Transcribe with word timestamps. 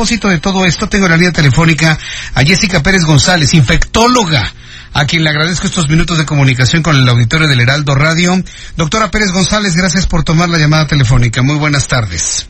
A 0.00 0.02
propósito 0.02 0.30
de 0.30 0.40
todo 0.40 0.64
esto, 0.64 0.88
tengo 0.88 1.04
en 1.04 1.10
la 1.10 1.18
línea 1.18 1.30
telefónica 1.30 1.98
a 2.34 2.42
Jessica 2.42 2.82
Pérez 2.82 3.04
González, 3.04 3.52
infectóloga, 3.52 4.50
a 4.94 5.04
quien 5.04 5.22
le 5.22 5.28
agradezco 5.28 5.66
estos 5.66 5.90
minutos 5.90 6.16
de 6.16 6.24
comunicación 6.24 6.82
con 6.82 6.96
el 6.96 7.06
auditorio 7.06 7.46
del 7.46 7.60
Heraldo 7.60 7.94
Radio. 7.94 8.42
Doctora 8.78 9.10
Pérez 9.10 9.30
González, 9.30 9.76
gracias 9.76 10.06
por 10.06 10.24
tomar 10.24 10.48
la 10.48 10.56
llamada 10.56 10.86
telefónica. 10.86 11.42
Muy 11.42 11.56
buenas 11.56 11.86
tardes. 11.86 12.48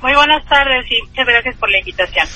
Muy 0.00 0.14
buenas 0.14 0.42
tardes 0.48 0.86
y 0.90 1.06
muchas 1.08 1.26
gracias 1.26 1.56
por 1.56 1.70
la 1.70 1.78
invitación. 1.78 2.26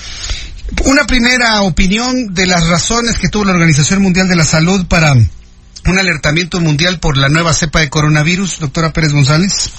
Una 0.85 1.05
primera 1.05 1.61
opinión 1.63 2.31
de 2.31 2.45
las 2.45 2.67
razones 2.67 3.17
que 3.17 3.29
tuvo 3.29 3.45
la 3.45 3.53
Organización 3.53 4.03
Mundial 4.03 4.29
de 4.29 4.35
la 4.35 4.43
Salud 4.43 4.85
para 4.85 5.13
un 5.13 5.99
alertamiento 5.99 6.61
mundial 6.61 6.99
por 6.99 7.17
la 7.17 7.29
nueva 7.29 7.53
cepa 7.53 7.79
de 7.79 7.89
coronavirus, 7.89 8.59
doctora 8.59 8.93
Pérez 8.93 9.13
González. 9.13 9.71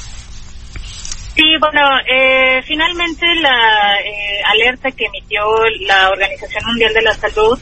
Sí, 1.36 1.44
bueno, 1.60 1.82
eh, 2.06 2.62
finalmente 2.64 3.26
la 3.42 4.00
eh, 4.00 4.40
alerta 4.42 4.90
que 4.90 5.04
emitió 5.04 5.44
la 5.80 6.08
Organización 6.08 6.64
Mundial 6.66 6.94
de 6.94 7.02
la 7.02 7.12
Salud 7.12 7.58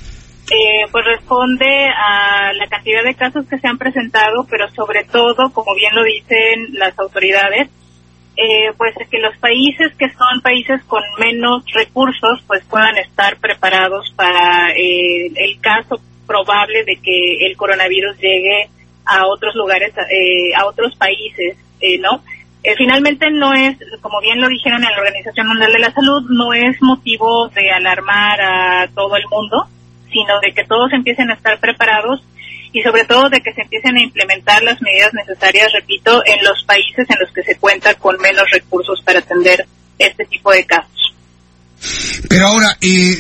eh, 0.50 0.86
pues 0.92 1.04
responde 1.06 1.88
a 1.88 2.52
la 2.52 2.66
cantidad 2.68 3.02
de 3.02 3.14
casos 3.14 3.46
que 3.48 3.58
se 3.58 3.66
han 3.66 3.78
presentado, 3.78 4.46
pero 4.48 4.68
sobre 4.70 5.02
todo, 5.04 5.50
como 5.52 5.74
bien 5.74 5.94
lo 5.94 6.04
dicen 6.04 6.74
las 6.74 6.98
autoridades, 6.98 7.68
eh, 8.36 8.70
pues 8.76 8.94
que 9.10 9.18
los 9.18 9.36
países 9.38 9.92
que 9.98 10.10
son 10.10 10.42
países 10.42 10.82
con 10.84 11.02
menos 11.18 11.64
recursos 11.72 12.44
pues 12.46 12.62
puedan 12.66 12.96
estar 12.98 13.38
preparados 13.38 14.12
para 14.14 14.70
eh, 14.76 15.32
el 15.34 15.60
caso 15.60 16.00
probable 16.26 16.84
de 16.84 16.96
que 16.96 17.46
el 17.46 17.56
coronavirus 17.56 18.18
llegue 18.18 18.68
a 19.06 19.26
otros 19.26 19.54
lugares, 19.54 19.94
a 20.56 20.66
otros 20.66 20.94
países, 20.96 21.56
¿no? 22.00 22.22
Eh, 22.64 22.74
finalmente 22.78 23.30
no 23.30 23.52
es, 23.52 23.76
como 24.00 24.22
bien 24.22 24.40
lo 24.40 24.48
dijeron 24.48 24.82
en 24.82 24.90
la 24.90 24.98
Organización 24.98 25.48
Mundial 25.48 25.70
de 25.70 25.80
la 25.80 25.92
Salud, 25.92 26.22
no 26.30 26.54
es 26.54 26.80
motivo 26.80 27.48
de 27.48 27.70
alarmar 27.70 28.40
a 28.40 28.88
todo 28.94 29.16
el 29.16 29.24
mundo, 29.30 29.68
sino 30.10 30.40
de 30.40 30.54
que 30.54 30.64
todos 30.64 30.90
empiecen 30.94 31.30
a 31.30 31.34
estar 31.34 31.60
preparados 31.60 32.22
y 32.72 32.80
sobre 32.80 33.04
todo 33.04 33.28
de 33.28 33.42
que 33.42 33.52
se 33.52 33.60
empiecen 33.60 33.98
a 33.98 34.02
implementar 34.02 34.62
las 34.62 34.80
medidas 34.80 35.12
necesarias, 35.12 35.72
repito, 35.74 36.22
en 36.24 36.42
los 36.42 36.64
países 36.64 37.06
en 37.10 37.18
los 37.20 37.30
que 37.32 37.42
se 37.42 37.58
cuenta 37.58 37.94
con 37.94 38.16
menos 38.16 38.50
recursos 38.50 39.00
para 39.04 39.18
atender 39.18 39.66
este 39.98 40.24
tipo 40.24 40.50
de 40.50 40.64
casos. 40.64 41.14
Pero 42.30 42.46
ahora, 42.46 42.78
eh, 42.80 43.14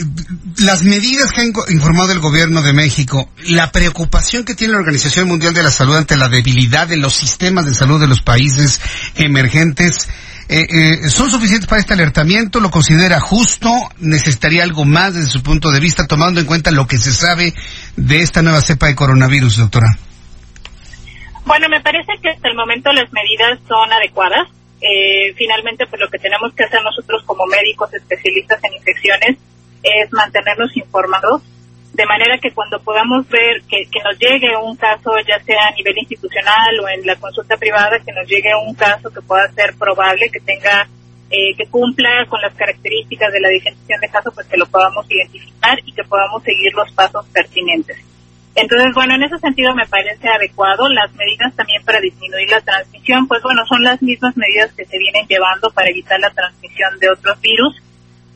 las 0.74 0.82
medidas 0.82 1.30
que 1.30 1.40
ha 1.40 1.44
informado 1.72 2.10
el 2.10 2.18
gobierno 2.18 2.60
de 2.60 2.72
México, 2.72 3.28
la 3.46 3.70
preocupación 3.70 4.44
que 4.44 4.56
tiene 4.56 4.72
la 4.72 4.80
Organización 4.80 5.28
Mundial 5.28 5.54
de 5.54 5.62
la 5.62 5.70
Salud 5.70 5.94
ante 5.94 6.16
la 6.16 6.28
debilidad 6.28 6.88
de 6.88 6.96
los 6.96 7.14
sistemas 7.14 7.64
de 7.66 7.74
salud 7.74 8.00
de 8.00 8.08
los 8.08 8.22
países 8.22 8.80
emergentes, 9.14 10.08
eh, 10.48 10.66
eh, 10.68 11.08
¿son 11.10 11.30
suficientes 11.30 11.68
para 11.68 11.78
este 11.80 11.94
alertamiento? 11.94 12.58
¿Lo 12.58 12.72
considera 12.72 13.20
justo? 13.20 13.70
¿Necesitaría 14.00 14.64
algo 14.64 14.84
más 14.84 15.14
desde 15.14 15.28
su 15.28 15.44
punto 15.44 15.70
de 15.70 15.78
vista, 15.78 16.08
tomando 16.08 16.40
en 16.40 16.46
cuenta 16.46 16.72
lo 16.72 16.88
que 16.88 16.98
se 16.98 17.12
sabe 17.12 17.54
de 17.94 18.22
esta 18.22 18.42
nueva 18.42 18.60
cepa 18.60 18.88
de 18.88 18.96
coronavirus, 18.96 19.58
doctora? 19.58 19.96
Bueno, 21.46 21.68
me 21.68 21.80
parece 21.82 22.14
que 22.20 22.30
hasta 22.30 22.48
el 22.48 22.56
momento 22.56 22.90
las 22.92 23.12
medidas 23.12 23.60
son 23.68 23.92
adecuadas. 23.92 24.48
Eh, 24.80 25.32
finalmente, 25.36 25.86
pues 25.86 26.00
lo 26.00 26.08
que 26.08 26.18
tenemos 26.18 26.52
que 26.52 26.64
hacer 26.64 26.82
nosotros 26.82 27.22
como 27.26 27.46
médicos 27.46 27.94
especialistas 27.94 28.58
en 28.64 28.74
infecciones 28.74 29.33
es 30.02 30.12
mantenernos 30.12 30.76
informados, 30.76 31.42
de 31.94 32.06
manera 32.06 32.38
que 32.38 32.50
cuando 32.50 32.80
podamos 32.80 33.28
ver 33.28 33.62
que, 33.68 33.86
nos 34.02 34.18
llegue 34.18 34.56
un 34.56 34.76
caso, 34.76 35.12
ya 35.26 35.38
sea 35.44 35.68
a 35.68 35.74
nivel 35.76 35.96
institucional 35.98 36.80
o 36.80 36.88
en 36.88 37.06
la 37.06 37.14
consulta 37.16 37.56
privada, 37.56 38.00
que 38.04 38.12
nos 38.12 38.28
llegue 38.28 38.52
un 38.54 38.74
caso 38.74 39.10
que 39.10 39.22
pueda 39.22 39.48
ser 39.52 39.74
probable, 39.78 40.28
que 40.28 40.40
tenga, 40.40 40.88
eh, 41.30 41.54
que 41.56 41.66
cumpla 41.70 42.26
con 42.28 42.40
las 42.42 42.52
características 42.54 43.32
de 43.32 43.40
la 43.40 43.48
definición 43.48 44.00
de 44.00 44.08
caso, 44.08 44.32
pues 44.34 44.46
que 44.48 44.56
lo 44.56 44.66
podamos 44.66 45.06
identificar 45.08 45.78
y 45.84 45.92
que 45.92 46.02
podamos 46.02 46.42
seguir 46.42 46.74
los 46.74 46.90
pasos 46.92 47.26
pertinentes. 47.32 47.98
Entonces, 48.56 48.94
bueno, 48.94 49.14
en 49.14 49.24
ese 49.24 49.38
sentido 49.38 49.74
me 49.74 49.86
parece 49.86 50.28
adecuado. 50.28 50.88
Las 50.88 51.12
medidas 51.14 51.54
también 51.56 51.84
para 51.84 52.00
disminuir 52.00 52.48
la 52.48 52.60
transmisión, 52.60 53.26
pues 53.26 53.42
bueno, 53.42 53.64
son 53.66 53.82
las 53.82 54.00
mismas 54.00 54.36
medidas 54.36 54.72
que 54.74 54.84
se 54.84 54.98
vienen 54.98 55.26
llevando 55.26 55.70
para 55.70 55.90
evitar 55.90 56.20
la 56.20 56.30
transmisión 56.30 56.98
de 57.00 57.10
otros 57.10 57.40
virus. 57.40 57.74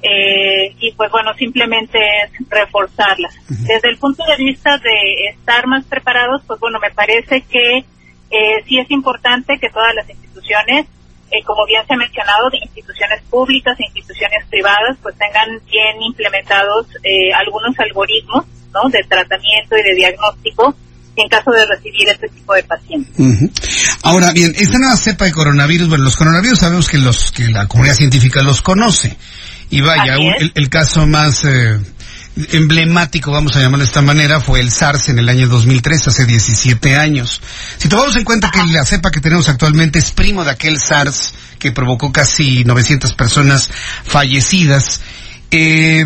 Eh, 0.01 0.75
y 0.79 0.93
pues 0.93 1.11
bueno, 1.11 1.35
simplemente 1.35 1.99
es 1.99 2.49
reforzarlas. 2.49 3.35
Desde 3.49 3.91
el 3.91 3.99
punto 3.99 4.25
de 4.25 4.37
vista 4.37 4.79
de 4.79 5.31
estar 5.31 5.67
más 5.67 5.85
preparados, 5.87 6.43
pues 6.47 6.61
bueno, 6.61 6.79
me 6.79 6.91
parece 6.93 7.43
que 7.43 7.85
eh, 8.31 8.63
sí 8.67 8.79
es 8.79 8.91
importante 8.91 9.59
que 9.59 9.71
todas 9.71 9.95
las 9.95 10.09
instituciones, 10.09 10.87
eh, 11.31 11.43
como 11.45 11.67
bien 11.67 11.83
se 11.87 11.95
ha 11.95 11.97
mencionado, 11.97 12.51
de 12.51 12.59
instituciones 12.59 13.23
públicas 13.31 13.79
e 13.81 13.85
instituciones 13.87 14.47
privadas, 14.49 14.97
pues 15.03 15.17
tengan 15.17 15.49
bien 15.67 16.03
implementados 16.03 16.87
eh, 17.03 17.33
algunos 17.35 17.79
algoritmos 17.79 18.45
¿no? 18.73 18.89
de 18.91 19.03
tratamiento 19.09 19.77
y 19.79 19.83
de 19.83 19.95
diagnóstico 19.95 20.77
en 21.17 21.29
caso 21.29 21.51
de 21.51 21.67
recibir 21.67 22.09
este 22.09 22.29
tipo 22.29 22.55
de 22.55 22.63
pacientes. 22.63 23.13
Ujú. 23.19 23.51
Ahora 24.03 24.33
bien, 24.33 24.55
esta 24.57 24.79
nueva 24.79 24.97
cepa 24.97 25.25
de 25.25 25.33
coronavirus, 25.33 25.89
bueno, 25.89 26.05
los 26.05 26.17
coronavirus 26.17 26.61
sabemos 26.61 26.89
que 26.89 26.99
los 26.99 27.33
que 27.33 27.49
la 27.49 27.67
comunidad 27.67 27.97
científica 27.97 28.43
los 28.43 28.63
conoce. 28.63 29.17
Y 29.71 29.81
vaya, 29.81 30.17
el, 30.17 30.53
el 30.55 30.69
caso 30.69 31.07
más 31.07 31.45
eh, 31.45 31.79
emblemático, 32.53 33.31
vamos 33.31 33.57
a 33.57 33.61
llamarlo 33.61 33.85
de 33.85 33.89
esta 33.89 34.03
manera, 34.03 34.41
fue 34.41 34.61
el 34.61 34.71
SARS 34.71 35.09
en 35.09 35.19
el 35.19 35.29
año 35.29 35.49
2003, 35.49 36.09
hace 36.09 36.25
17 36.25 36.97
años. 36.97 37.41
Si 37.77 37.89
tomamos 37.89 38.17
en 38.17 38.25
cuenta 38.25 38.51
que 38.51 38.65
la 38.67 38.85
cepa 38.85 39.11
que 39.11 39.21
tenemos 39.21 39.49
actualmente 39.49 39.99
es 39.99 40.11
primo 40.11 40.45
de 40.45 40.53
aquel 40.53 40.79
SARS 40.79 41.35
que 41.59 41.73
provocó 41.73 42.13
casi 42.13 42.65
900 42.65 43.13
personas 43.15 43.71
fallecidas, 44.05 45.01
eh, 45.51 46.05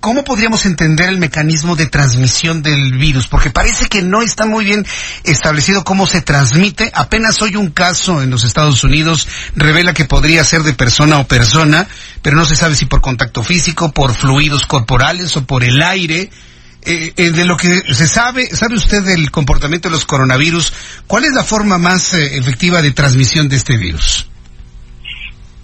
¿Cómo 0.00 0.22
podríamos 0.22 0.64
entender 0.64 1.08
el 1.08 1.18
mecanismo 1.18 1.74
de 1.74 1.86
transmisión 1.86 2.62
del 2.62 2.96
virus? 2.96 3.26
Porque 3.26 3.50
parece 3.50 3.88
que 3.88 4.00
no 4.00 4.22
está 4.22 4.46
muy 4.46 4.64
bien 4.64 4.86
establecido 5.24 5.82
cómo 5.82 6.06
se 6.06 6.20
transmite. 6.20 6.92
Apenas 6.94 7.42
hoy 7.42 7.56
un 7.56 7.70
caso 7.70 8.22
en 8.22 8.30
los 8.30 8.44
Estados 8.44 8.84
Unidos 8.84 9.26
revela 9.56 9.94
que 9.94 10.04
podría 10.04 10.44
ser 10.44 10.62
de 10.62 10.72
persona 10.72 11.18
o 11.18 11.26
persona, 11.26 11.88
pero 12.22 12.36
no 12.36 12.44
se 12.44 12.56
sabe 12.56 12.74
si 12.74 12.86
por 12.86 13.00
contacto 13.00 13.42
físico, 13.42 13.92
por 13.92 14.14
fluidos 14.14 14.66
corporales 14.66 15.36
o 15.36 15.44
por 15.44 15.64
el 15.64 15.82
aire. 15.82 16.30
Eh, 16.82 17.12
eh, 17.16 17.30
de 17.32 17.44
lo 17.44 17.56
que 17.56 17.68
se 17.92 18.06
sabe, 18.06 18.46
¿sabe 18.46 18.76
usted 18.76 19.02
del 19.02 19.30
comportamiento 19.30 19.88
de 19.88 19.94
los 19.94 20.06
coronavirus? 20.06 20.72
¿Cuál 21.06 21.24
es 21.24 21.32
la 21.34 21.42
forma 21.42 21.76
más 21.76 22.14
eh, 22.14 22.38
efectiva 22.38 22.80
de 22.80 22.92
transmisión 22.92 23.48
de 23.48 23.56
este 23.56 23.76
virus? 23.76 24.28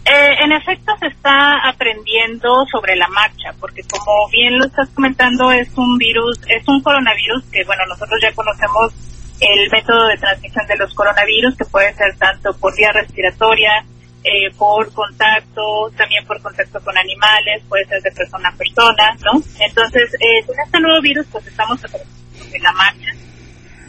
Eh, 0.04 0.44
en 0.44 0.52
efecto, 0.52 0.92
se 1.00 1.06
está 1.06 1.66
aprendiendo 1.66 2.66
sobre 2.70 2.94
la 2.94 3.08
marcha, 3.08 3.54
porque 3.58 3.80
como 3.88 4.28
bien 4.30 4.58
lo 4.58 4.66
estás 4.66 4.90
comentando, 4.90 5.50
es 5.50 5.68
un 5.76 5.96
virus, 5.96 6.38
es 6.46 6.62
un 6.68 6.82
coronavirus 6.82 7.42
que, 7.50 7.64
bueno, 7.64 7.86
nosotros 7.88 8.20
ya 8.22 8.30
conocemos 8.34 8.92
el 9.40 9.70
método 9.70 10.06
de 10.08 10.18
transmisión 10.18 10.66
de 10.66 10.76
los 10.76 10.92
coronavirus, 10.92 11.56
que 11.56 11.64
puede 11.64 11.94
ser 11.94 12.14
tanto 12.18 12.52
por 12.58 12.76
vía 12.76 12.92
respiratoria, 12.92 13.82
eh, 14.24 14.50
por 14.56 14.92
contacto, 14.92 15.90
también 15.96 16.24
por 16.26 16.40
contacto 16.40 16.80
con 16.82 16.96
animales, 16.96 17.62
puede 17.68 17.84
ser 17.84 18.02
de 18.02 18.10
persona 18.10 18.48
a 18.48 18.56
persona, 18.56 19.16
¿no? 19.20 19.40
Entonces, 19.60 20.10
eh, 20.14 20.44
con 20.46 20.56
este 20.64 20.80
nuevo 20.80 21.00
virus, 21.02 21.26
pues 21.30 21.46
estamos 21.46 21.80
sobre 21.80 22.04
la 22.60 22.72
marcha. 22.72 23.10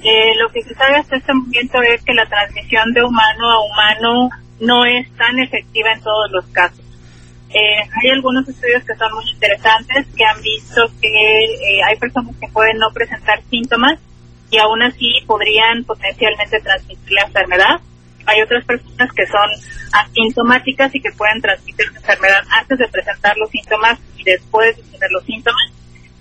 Eh, 0.04 0.36
lo 0.38 0.50
que 0.50 0.62
se 0.62 0.76
sabe 0.76 0.98
hasta 0.98 1.16
este 1.16 1.34
momento 1.34 1.82
es 1.82 2.04
que 2.04 2.14
la 2.14 2.28
transmisión 2.28 2.94
de 2.94 3.04
humano 3.04 3.50
a 3.50 3.66
humano 3.66 4.30
no 4.60 4.86
es 4.86 5.10
tan 5.16 5.40
efectiva 5.40 5.92
en 5.94 6.02
todos 6.02 6.30
los 6.32 6.46
casos. 6.48 6.86
Eh, 7.50 7.80
hay 7.82 8.10
algunos 8.12 8.48
estudios 8.48 8.84
que 8.84 8.96
son 8.96 9.14
muy 9.14 9.24
interesantes 9.32 10.06
que 10.16 10.26
han 10.26 10.42
visto 10.42 10.92
que 11.02 11.08
eh, 11.08 11.84
hay 11.88 11.96
personas 11.98 12.36
que 12.40 12.48
pueden 12.50 12.78
no 12.78 12.92
presentar 12.92 13.42
síntomas 13.50 14.00
y 14.52 14.58
aún 14.58 14.82
así 14.82 15.24
podrían 15.26 15.84
potencialmente 15.86 16.60
transmitir 16.60 17.12
la 17.12 17.24
enfermedad. 17.24 17.80
Hay 18.26 18.42
otras 18.42 18.66
personas 18.66 19.10
que 19.16 19.26
son 19.28 19.50
asintomáticas 19.94 20.94
y 20.96 21.02
que 21.02 21.12
pueden 21.12 21.42
transmitir 21.42 21.86
la 21.92 22.00
enfermedad 22.00 22.42
antes 22.50 22.78
de 22.78 22.88
presentar 22.88 23.38
los 23.38 23.50
síntomas 23.50 24.00
y 24.18 24.24
después 24.24 24.76
de 24.78 24.84
tener 24.84 25.12
los 25.12 25.24
síntomas. 25.26 25.72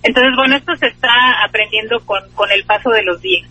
Entonces, 0.03 0.33
bueno, 0.37 0.57
esto 0.57 0.77
se 0.77 0.87
está 0.89 1.45
aprendiendo 1.45 1.99
con, 2.05 2.21
con 2.33 2.51
el 2.53 2.65
paso 2.65 2.91
de 2.91 3.03
los 3.03 3.21
días. 3.21 3.49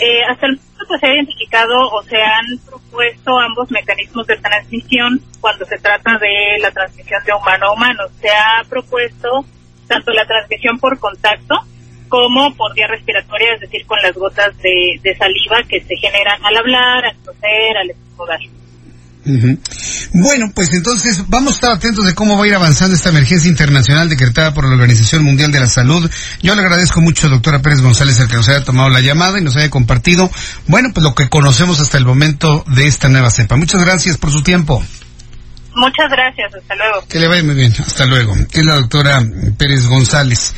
Eh, 0.00 0.22
hasta 0.28 0.46
el 0.46 0.56
momento 0.56 0.84
pues 0.86 1.00
se 1.00 1.06
ha 1.06 1.14
identificado 1.14 1.74
o 1.92 2.02
se 2.04 2.16
han 2.16 2.58
propuesto 2.64 3.38
ambos 3.38 3.70
mecanismos 3.70 4.26
de 4.26 4.36
transmisión 4.36 5.20
cuando 5.40 5.64
se 5.64 5.78
trata 5.78 6.16
de 6.18 6.58
la 6.60 6.70
transmisión 6.70 7.22
de 7.24 7.32
humano 7.32 7.66
a 7.66 7.72
humano. 7.72 8.04
Se 8.20 8.28
ha 8.30 8.62
propuesto 8.68 9.44
tanto 9.88 10.12
la 10.12 10.24
transmisión 10.24 10.78
por 10.78 10.98
contacto 10.98 11.56
como 12.10 12.54
por 12.54 12.74
vía 12.74 12.88
respiratoria, 12.88 13.54
es 13.54 13.60
decir, 13.60 13.86
con 13.86 13.96
las 14.02 14.12
gotas 14.12 14.54
de, 14.58 15.00
de 15.02 15.16
saliva 15.16 15.62
que 15.66 15.80
se 15.80 15.96
generan 15.96 16.44
al 16.44 16.56
hablar, 16.56 17.06
al 17.06 17.16
toser, 17.24 17.76
al 17.78 17.90
estornudar. 17.90 18.40
Bueno, 20.12 20.50
pues 20.54 20.72
entonces 20.72 21.24
vamos 21.28 21.52
a 21.52 21.54
estar 21.54 21.70
atentos 21.72 22.04
de 22.04 22.14
cómo 22.14 22.36
va 22.36 22.44
a 22.44 22.48
ir 22.48 22.54
avanzando 22.54 22.96
esta 22.96 23.10
emergencia 23.10 23.48
internacional 23.48 24.08
decretada 24.08 24.52
por 24.52 24.64
la 24.64 24.74
Organización 24.74 25.22
Mundial 25.22 25.52
de 25.52 25.60
la 25.60 25.68
Salud. 25.68 26.10
Yo 26.42 26.54
le 26.54 26.62
agradezco 26.62 27.00
mucho, 27.00 27.28
doctora 27.28 27.60
Pérez 27.60 27.80
González, 27.80 28.18
el 28.18 28.28
que 28.28 28.36
nos 28.36 28.48
haya 28.48 28.64
tomado 28.64 28.88
la 28.88 29.00
llamada 29.00 29.38
y 29.38 29.42
nos 29.42 29.56
haya 29.56 29.70
compartido, 29.70 30.30
bueno, 30.66 30.90
pues 30.92 31.04
lo 31.04 31.14
que 31.14 31.28
conocemos 31.28 31.80
hasta 31.80 31.98
el 31.98 32.06
momento 32.06 32.64
de 32.74 32.86
esta 32.86 33.08
nueva 33.08 33.30
cepa. 33.30 33.56
Muchas 33.56 33.82
gracias 33.82 34.18
por 34.18 34.32
su 34.32 34.42
tiempo. 34.42 34.82
Muchas 35.76 36.10
gracias, 36.10 36.52
hasta 36.54 36.74
luego. 36.74 37.06
Que 37.08 37.20
le 37.20 37.28
vaya 37.28 37.44
muy 37.44 37.54
bien, 37.54 37.72
hasta 37.78 38.04
luego. 38.06 38.34
Es 38.52 38.64
la 38.64 38.74
doctora 38.74 39.22
Pérez 39.56 39.86
González. 39.86 40.54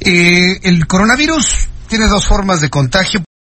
Eh, 0.00 0.60
el 0.62 0.86
coronavirus 0.86 1.68
tiene 1.88 2.06
dos 2.06 2.26
formas 2.26 2.60
de 2.60 2.70
contagio. 2.70 3.25